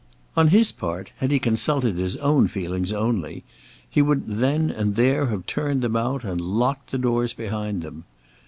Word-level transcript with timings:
On 0.35 0.47
his 0.47 0.71
part, 0.71 1.11
had 1.17 1.29
he 1.29 1.37
consulted 1.37 1.99
his 1.99 2.17
own 2.17 2.47
feelings 2.47 2.91
only, 2.91 3.43
he 3.87 4.01
would 4.01 4.27
then 4.27 4.71
and 4.71 4.95
there 4.95 5.27
have 5.27 5.45
turned 5.45 5.83
them 5.83 5.95
out, 5.95 6.23
and 6.23 6.41
locked 6.41 6.89
the 6.89 6.97
doors 6.97 7.33
behind 7.35 7.83
them. 7.83 8.05